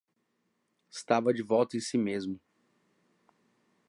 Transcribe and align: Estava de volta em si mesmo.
Estava 0.89 1.31
de 1.31 1.43
volta 1.43 1.77
em 1.77 1.79
si 1.79 1.95
mesmo. 1.95 2.41